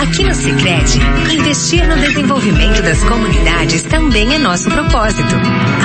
[0.00, 5.36] Aqui no Sicredi Investir no desenvolvimento das comunidades também é nosso propósito,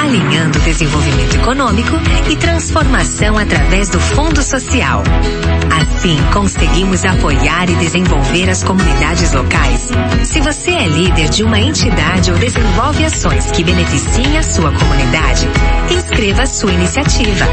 [0.02, 1.96] alinhando desenvolvimento econômico
[2.30, 5.04] e transformação através do Fundo Social.
[5.72, 9.90] Assim, conseguimos apoiar e desenvolver as comunidades locais.
[10.24, 15.48] Se você é líder de uma entidade ou desenvolve ações que beneficiem a sua comunidade,
[15.90, 17.46] inscreva sua iniciativa.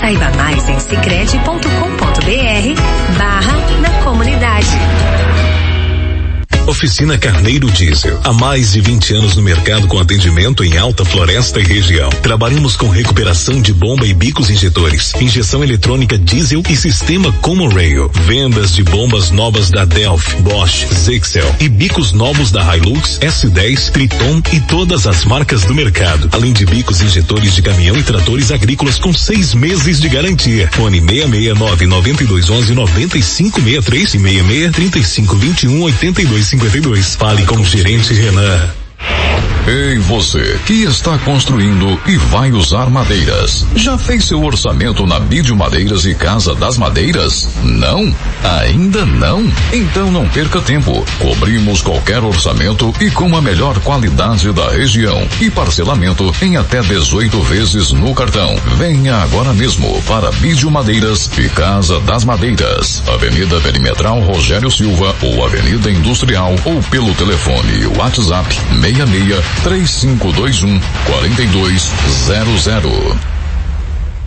[0.00, 5.31] Saiba mais em cicred.com.br barra na comunidade.
[6.66, 8.20] Oficina Carneiro Diesel.
[8.22, 12.08] Há mais de 20 anos no mercado com atendimento em alta floresta e região.
[12.22, 18.08] Trabalhamos com recuperação de bomba e bicos injetores, injeção eletrônica diesel e sistema Common Rail.
[18.26, 24.40] Vendas de bombas novas da Delphi, Bosch, Zexel e bicos novos da Hilux, S10, Triton
[24.52, 26.28] e todas as marcas do mercado.
[26.30, 30.68] Além de bicos injetores de caminhão e tratores agrícolas com seis meses de garantia.
[30.72, 37.16] Fone 669 9211 9563 e 66 3521 82 52.
[37.16, 38.81] Fale com o gerente Renan.
[39.64, 43.64] Ei você que está construindo e vai usar madeiras.
[43.76, 47.48] Já fez seu orçamento na Bídio Madeiras e Casa das Madeiras?
[47.62, 48.12] Não?
[48.42, 49.48] Ainda não?
[49.72, 51.04] Então não perca tempo.
[51.20, 57.40] Cobrimos qualquer orçamento e com a melhor qualidade da região e parcelamento em até 18
[57.42, 58.56] vezes no cartão.
[58.78, 63.00] Venha agora mesmo para Bídio Madeiras e Casa das Madeiras.
[63.06, 73.16] Avenida Perimetral Rogério Silva ou Avenida Industrial ou pelo telefone WhatsApp 66 3521 4200.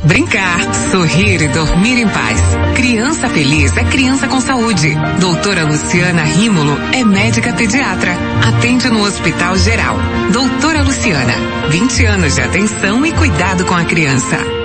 [0.04, 0.60] Brincar,
[0.92, 2.40] sorrir e dormir em paz.
[2.76, 4.96] Criança feliz é criança com saúde.
[5.20, 8.12] Doutora Luciana Rímulo é médica pediatra.
[8.48, 9.98] Atende no Hospital Geral.
[10.32, 11.34] Doutora Luciana,
[11.70, 14.65] 20 anos de atenção e cuidado com a criança.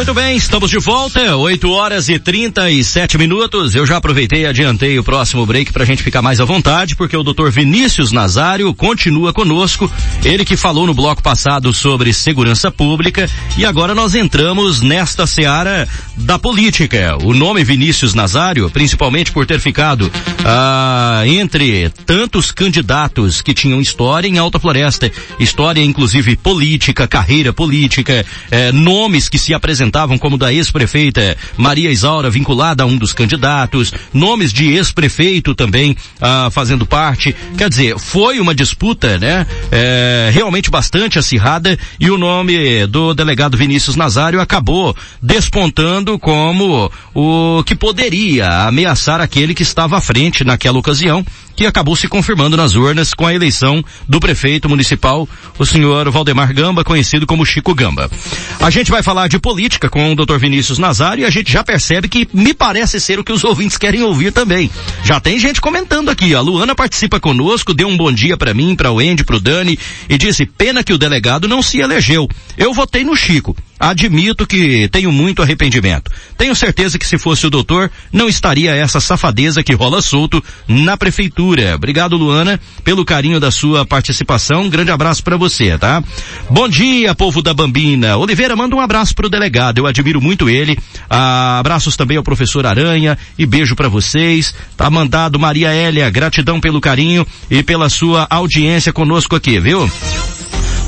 [0.00, 3.74] Muito bem, estamos de volta, 8 horas e 37 minutos.
[3.74, 6.96] Eu já aproveitei e adiantei o próximo break para a gente ficar mais à vontade,
[6.96, 7.50] porque o Dr.
[7.50, 9.92] Vinícius Nazário continua conosco.
[10.24, 15.86] Ele que falou no bloco passado sobre segurança pública e agora nós entramos nesta seara
[16.16, 17.18] da política.
[17.22, 20.10] O nome Vinícius Nazário, principalmente por ter ficado
[20.46, 28.24] ah, entre tantos candidatos que tinham história em Alta Floresta, história inclusive política, carreira política,
[28.50, 29.52] eh, nomes que se
[29.90, 35.96] apresentavam como da ex-prefeita Maria Isaura vinculada a um dos candidatos, nomes de ex-prefeito também
[36.20, 37.34] ah, fazendo parte.
[37.58, 39.46] Quer dizer, foi uma disputa, né?
[39.70, 47.62] É, realmente bastante acirrada e o nome do delegado Vinícius Nazário acabou despontando como o
[47.64, 51.24] que poderia ameaçar aquele que estava à frente naquela ocasião,
[51.60, 56.54] que acabou se confirmando nas urnas com a eleição do prefeito municipal, o senhor Valdemar
[56.54, 58.10] Gamba, conhecido como Chico Gamba.
[58.58, 60.38] A gente vai falar de política com o Dr.
[60.38, 63.76] Vinícius Nazário e a gente já percebe que me parece ser o que os ouvintes
[63.76, 64.70] querem ouvir também.
[65.04, 68.74] Já tem gente comentando aqui, a Luana participa conosco, deu um bom dia para mim,
[68.74, 72.26] para o Andy, para o Dani e disse: "Pena que o delegado não se elegeu.
[72.56, 73.54] Eu votei no Chico.
[73.80, 76.10] Admito que tenho muito arrependimento.
[76.36, 80.98] Tenho certeza que se fosse o doutor, não estaria essa safadeza que rola solto na
[80.98, 81.76] prefeitura.
[81.76, 84.64] Obrigado, Luana, pelo carinho da sua participação.
[84.64, 86.04] Um grande abraço para você, tá?
[86.50, 88.18] Bom dia, povo da Bambina.
[88.18, 89.78] Oliveira, manda um abraço pro delegado.
[89.78, 90.78] Eu admiro muito ele.
[91.08, 94.54] Ah, abraços também ao professor Aranha e beijo para vocês.
[94.76, 99.90] Tá mandado Maria Hélia, gratidão pelo carinho e pela sua audiência conosco aqui, viu?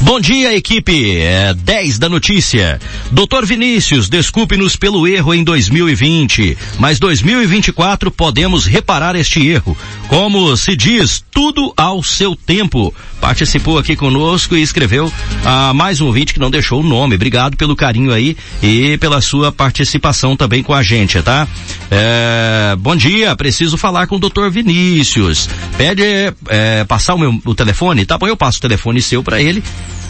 [0.03, 2.81] Bom dia, equipe é, 10 da notícia.
[3.13, 9.79] Doutor Vinícius, desculpe-nos pelo erro em 2020, mas 2024 podemos reparar este erro.
[10.09, 12.93] Como se diz, tudo ao seu tempo.
[13.21, 15.11] Participou aqui conosco e escreveu
[15.45, 17.15] a mais um ouvinte que não deixou o nome.
[17.15, 21.47] Obrigado pelo carinho aí e pela sua participação também com a gente, tá?
[21.89, 25.49] É, bom dia, preciso falar com o doutor Vinícius.
[25.79, 26.03] Pede
[26.49, 28.27] é, passar o meu o telefone, tá bom?
[28.27, 29.63] Eu passo o telefone seu para ele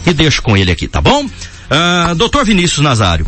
[0.05, 1.25] e deixo com ele aqui, tá bom?
[1.25, 3.25] Uh, doutor Vinícius Nazário,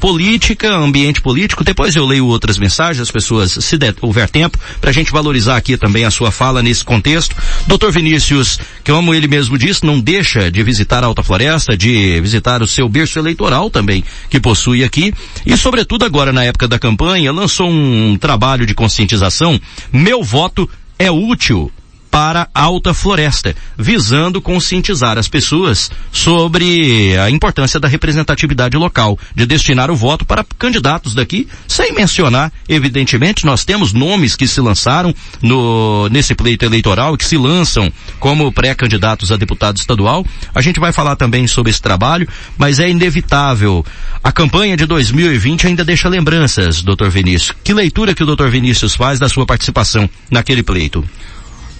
[0.00, 4.90] política, ambiente político, depois eu leio outras mensagens, as pessoas, se der, houver tempo, para
[4.90, 7.34] a gente valorizar aqui também a sua fala nesse contexto.
[7.66, 12.20] Doutor Vinícius, que como ele mesmo disse, não deixa de visitar a Alta Floresta, de
[12.20, 15.12] visitar o seu berço eleitoral também, que possui aqui,
[15.44, 19.60] e sobretudo agora na época da campanha, lançou um trabalho de conscientização,
[19.92, 21.72] Meu Voto é Útil,
[22.10, 29.90] para Alta Floresta, visando conscientizar as pessoas sobre a importância da representatividade local, de destinar
[29.90, 36.08] o voto para candidatos daqui, sem mencionar, evidentemente, nós temos nomes que se lançaram no,
[36.08, 40.24] nesse pleito eleitoral que se lançam como pré-candidatos a deputado estadual.
[40.54, 43.84] A gente vai falar também sobre esse trabalho, mas é inevitável.
[44.22, 47.56] A campanha de 2020 ainda deixa lembranças, doutor Vinícius.
[47.62, 51.04] Que leitura que o doutor Vinícius faz da sua participação naquele pleito?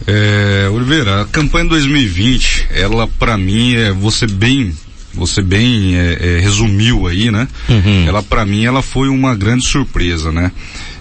[0.07, 4.73] É, Oliveira, a campanha 2020, ela para mim é você bem,
[5.13, 7.49] você bem é, é, resumiu aí, né?
[7.69, 8.05] Uhum.
[8.07, 10.53] Ela para mim ela foi uma grande surpresa, né?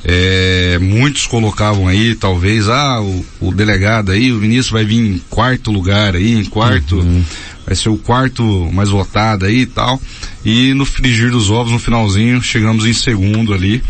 [0.04, 5.22] É, muitos colocavam aí, talvez, ah, o, o, delegado aí, o ministro vai vir em
[5.30, 7.24] quarto lugar aí, em quarto, uhum.
[7.66, 10.02] vai ser o quarto mais votado aí e tal.
[10.46, 13.84] E no frigir dos ovos, no finalzinho, chegamos em segundo ali.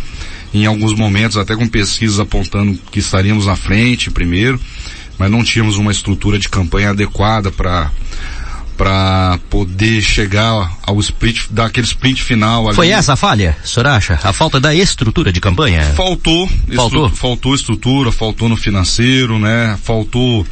[0.54, 4.60] Em alguns momentos, até com pesquisas apontando que estaríamos na frente primeiro
[5.18, 7.92] mas não tínhamos uma estrutura de campanha adequada para
[8.78, 12.76] para poder chegar ao sprint, daquele sprint final ali.
[12.76, 13.58] Foi essa a falha,
[13.96, 14.20] acha?
[14.24, 15.84] A falta da estrutura de campanha?
[15.96, 16.48] Faltou.
[16.76, 17.08] Faltou?
[17.08, 19.76] Estru, faltou estrutura, faltou no financeiro, né?
[19.84, 20.46] Faltou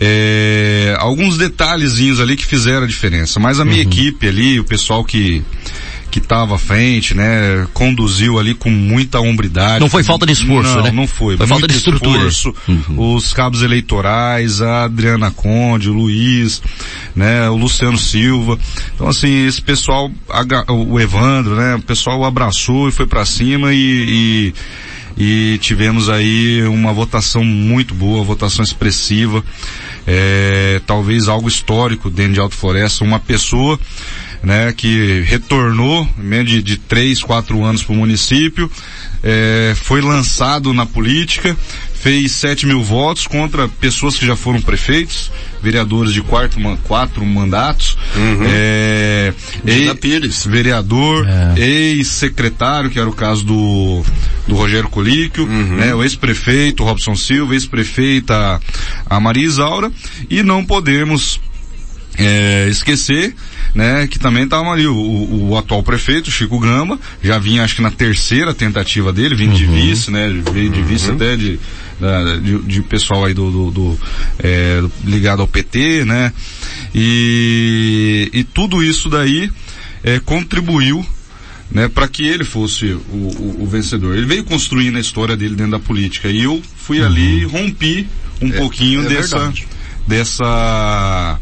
[0.00, 3.38] é, alguns detalhezinhos ali que fizeram a diferença.
[3.38, 5.44] Mas a minha equipe ali, o pessoal que
[6.10, 9.80] que estava à frente, né, conduziu ali com muita hombridade.
[9.80, 10.90] Não foi falta de esforço, não, né?
[10.90, 11.36] Não foi.
[11.36, 12.26] Foi falta de estrutura.
[12.26, 12.54] esforço,
[12.96, 16.62] Os cabos eleitorais, a Adriana Conde, o Luiz,
[17.14, 18.58] né, o Luciano Silva.
[18.94, 20.10] Então assim, esse pessoal,
[20.68, 24.54] o Evandro, né, o pessoal abraçou e foi para cima e, e
[25.16, 29.44] e tivemos aí uma votação muito boa, votação expressiva,
[30.06, 33.78] é, talvez algo histórico dentro de Alto Floresta, uma pessoa
[34.42, 38.70] né, que retornou né, de, de três, quatro anos para o município,
[39.22, 41.54] é, foi lançado na política,
[41.92, 45.30] fez 7 mil votos contra pessoas que já foram prefeitos,
[45.62, 47.98] vereadores de quarto, quatro mandatos,
[48.48, 49.34] é,
[49.66, 50.46] Gina Pires.
[50.46, 51.26] vereador,
[51.58, 54.02] ex-secretário, que era o caso do,
[54.48, 58.58] do Rogério Colíquio, né, o ex-prefeito Robson Silva, ex-prefeita
[59.04, 59.92] a Maria Isaura,
[60.30, 61.38] e não podemos
[62.20, 63.34] é, esquecer,
[63.74, 64.94] né, que também estava ali o,
[65.50, 69.64] o- atual prefeito, Chico Gama, já vinha acho que na terceira tentativa dele, vindo de
[69.66, 71.58] vice, né, veio de vice até de,
[72.42, 73.98] de, de pessoal aí do, do, do,
[74.38, 76.32] é, ligado ao PT, né,
[76.94, 79.50] e, e tudo isso daí
[80.02, 81.04] é, contribuiu
[81.70, 84.16] né, para que ele fosse o, o- o vencedor.
[84.16, 88.08] Ele veio construindo a história dele dentro da política e eu fui ali e rompi
[88.42, 89.66] um pouquinho é dessa verdade.
[90.08, 91.38] dessa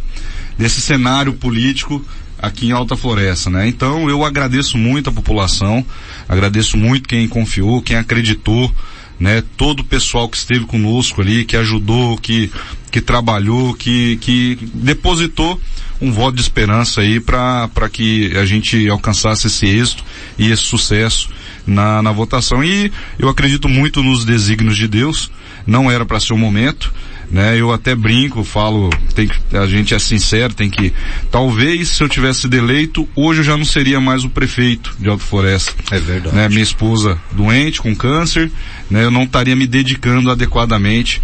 [0.58, 2.04] desse cenário político
[2.40, 3.68] aqui em Alta Floresta, né?
[3.68, 5.84] Então eu agradeço muito a população,
[6.28, 8.72] agradeço muito quem confiou, quem acreditou,
[9.18, 9.42] né?
[9.56, 12.50] Todo o pessoal que esteve conosco ali, que ajudou, que
[12.90, 15.60] que trabalhou, que que depositou
[16.00, 20.04] um voto de esperança aí para para que a gente alcançasse esse êxito
[20.38, 21.28] e esse sucesso
[21.66, 22.64] na, na votação.
[22.64, 25.30] E eu acredito muito nos desígnios de Deus.
[25.66, 26.92] Não era para ser o momento,
[27.30, 27.58] né?
[27.58, 30.92] Eu até brinco, falo, tem que, a gente é sincero, tem que,
[31.30, 35.08] talvez se eu tivesse sido eleito, hoje eu já não seria mais o prefeito de
[35.08, 35.72] Alto Floresta.
[35.90, 36.34] É verdade.
[36.34, 36.48] Né?
[36.48, 38.50] Minha esposa doente, com câncer,
[38.90, 39.04] né?
[39.04, 41.20] Eu não estaria me dedicando adequadamente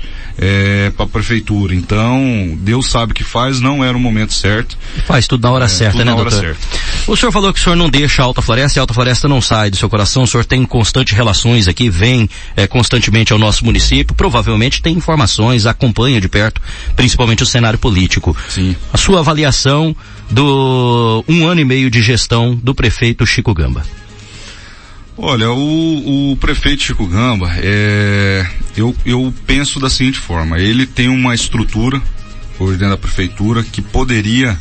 [0.97, 1.75] para a prefeitura.
[1.75, 4.77] Então, Deus sabe o que faz, não era o momento certo.
[5.07, 6.57] Faz tudo na hora É, certa, tudo né, na hora doutor?
[6.57, 7.11] certa.
[7.11, 9.29] O senhor falou que o senhor não deixa a Alta Floresta e a Alta Floresta
[9.29, 10.23] não sai do seu coração.
[10.23, 15.66] O senhor tem constantes relações aqui, vem eh, constantemente ao nosso município, provavelmente tem informações,
[15.66, 16.61] acompanha de perto,
[16.97, 18.37] principalmente o cenário político.
[18.49, 18.75] Sim.
[18.92, 19.94] A sua avaliação
[20.31, 23.83] do um ano e meio de gestão do prefeito Chico Gamba.
[25.16, 28.44] Olha, o, o prefeito Chico Gamba, é,
[28.76, 32.00] eu, eu penso da seguinte forma, ele tem uma estrutura,
[32.58, 34.58] hoje dentro da prefeitura, que poderia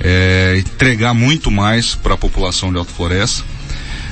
[0.00, 3.44] é, entregar muito mais para a população de Alto Floresta,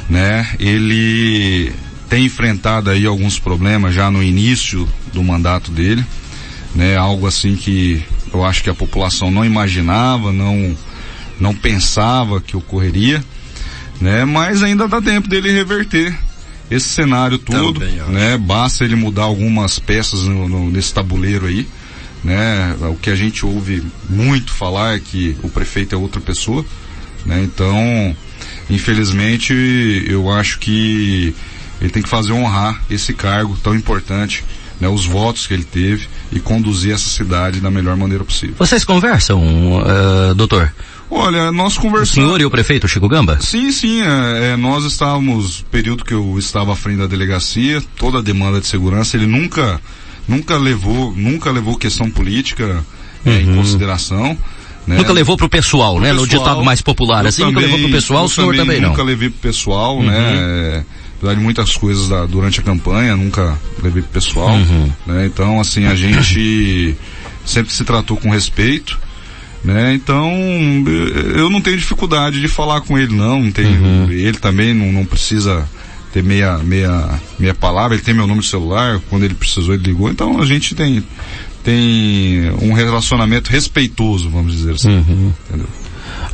[0.08, 0.48] né?
[0.58, 1.72] Ele
[2.08, 6.04] tem enfrentado aí alguns problemas já no início do mandato dele,
[6.74, 6.96] né?
[6.96, 8.02] Algo assim que
[8.32, 10.76] eu acho que a população não imaginava, não,
[11.38, 13.22] não pensava que ocorreria
[14.00, 14.24] né?
[14.24, 16.16] Mas ainda dá tempo dele reverter
[16.74, 18.10] esse cenário todo, Também acho.
[18.10, 18.36] né?
[18.38, 21.66] Basta ele mudar algumas peças no, no- nesse tabuleiro aí,
[22.22, 22.76] né?
[22.90, 26.64] O que a gente ouve muito falar é que o prefeito é outra pessoa,
[27.26, 27.42] né?
[27.42, 28.16] Então,
[28.68, 29.52] infelizmente,
[30.08, 31.34] eu acho que
[31.80, 34.44] ele tem que fazer honrar esse cargo tão importante,
[34.80, 34.88] né?
[34.88, 38.54] Os votos que ele teve e conduzir essa cidade da melhor maneira possível.
[38.58, 39.42] Vocês conversam,
[40.30, 40.72] eh, doutor?
[41.10, 42.10] Olha, nós O conversamos.
[42.10, 43.38] senhor e o prefeito Chico Gamba?
[43.40, 48.18] Sim, sim, é, é, nós estávamos, período que eu estava à frente da delegacia, toda
[48.18, 49.80] a demanda de segurança, ele nunca,
[50.26, 52.84] nunca levou, nunca levou questão política
[53.24, 54.36] é, em consideração.
[54.86, 54.96] né?
[54.96, 54.96] Uhum.
[54.96, 56.12] Nunca levou pro pessoal, né?
[56.12, 58.88] No pessoal, ditado mais popular, assim, nunca também- levou pro pessoal, o senhor também não.
[58.90, 60.06] Nunca levei pro pessoal, Uhum.
[60.06, 60.32] né?
[60.36, 60.84] É,
[61.24, 64.90] Apesar de muitas coisas da- durante a campanha, nunca levei pro pessoal, Uhum.
[65.06, 65.24] né?
[65.24, 66.94] Então, assim, a gente
[67.46, 68.98] sempre se tratou com respeito,
[69.64, 69.94] né?
[69.94, 70.30] Então,
[71.34, 74.10] eu não tenho dificuldade de falar com ele, não, não tenho, Uhum.
[74.10, 75.66] ele também não, não precisa
[76.12, 79.82] ter meia, meia, meia palavra, ele tem meu número de celular, quando ele precisou ele
[79.84, 81.02] ligou, então a gente tem,
[81.64, 84.90] tem um relacionamento respeitoso, vamos dizer assim.
[84.90, 85.32] Uhum.
[85.48, 85.66] Entendeu?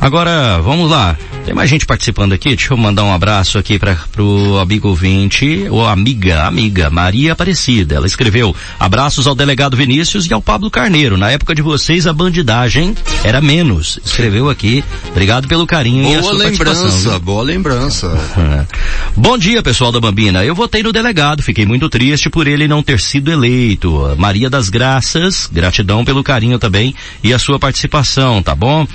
[0.01, 1.15] Agora, vamos lá.
[1.45, 2.55] Tem mais gente participando aqui.
[2.55, 7.95] Deixa eu mandar um abraço aqui para pro amigo ouvinte, ou amiga, amiga, Maria Aparecida.
[7.95, 11.17] Ela escreveu, abraços ao delegado Vinícius e ao Pablo Carneiro.
[11.17, 13.99] Na época de vocês, a bandidagem era menos.
[14.03, 14.83] Escreveu aqui.
[15.09, 18.67] Obrigado pelo carinho e a Boa sua participação, lembrança, boa lembrança.
[19.15, 20.43] Bom dia, pessoal da Bambina.
[20.43, 24.15] Eu votei no delegado, fiquei muito triste por ele não ter sido eleito.
[24.17, 28.87] Maria das Graças, gratidão pelo carinho também e a sua participação, tá bom?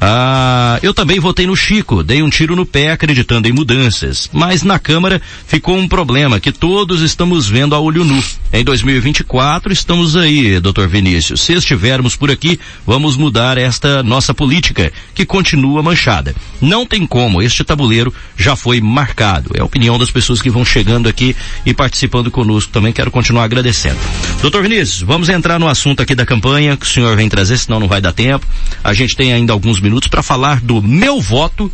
[0.00, 4.30] Ah, Ah, eu também votei no Chico, dei um tiro no pé acreditando em mudanças,
[4.32, 8.22] mas na Câmara ficou um problema que todos estamos vendo a olho nu.
[8.52, 11.40] Em 2024 estamos aí, doutor Vinícius.
[11.40, 16.34] Se estivermos por aqui, vamos mudar esta nossa política, que continua manchada.
[16.60, 19.50] Não tem como, este tabuleiro já foi marcado.
[19.54, 21.34] É a opinião das pessoas que vão chegando aqui
[21.66, 22.92] e participando conosco também.
[22.92, 23.98] Quero continuar agradecendo.
[24.40, 27.80] Doutor Vinícius, vamos entrar no assunto aqui da campanha que o senhor vem trazer, senão
[27.80, 28.46] não vai dar tempo.
[28.84, 31.72] A gente tem ainda alguns minutos para falar do meu voto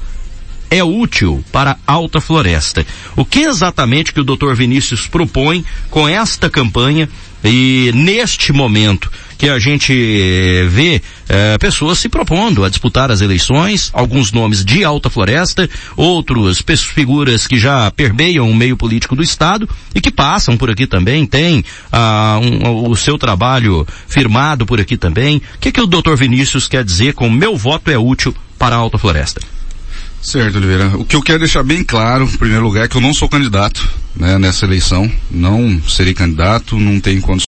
[0.70, 2.86] é útil para Alta Floresta.
[3.16, 4.54] O que exatamente que o Dr.
[4.54, 7.08] Vinícius propõe com esta campanha
[7.42, 13.22] e neste momento que a gente eh, vê eh, pessoas se propondo a disputar as
[13.22, 19.22] eleições, alguns nomes de Alta Floresta, outros figuras que já permeiam o meio político do
[19.22, 24.78] Estado e que passam por aqui também, tem ah, um, o seu trabalho firmado por
[24.78, 25.38] aqui também.
[25.38, 26.16] O que, que o Dr.
[26.16, 29.40] Vinícius quer dizer com meu voto é útil para a Alta Floresta?
[30.22, 30.96] Certo, Oliveira.
[30.96, 33.28] O que eu quero deixar bem claro, em primeiro lugar, é que eu não sou
[33.28, 35.10] candidato né, nessa eleição.
[35.30, 37.49] Não serei candidato, não tenho condições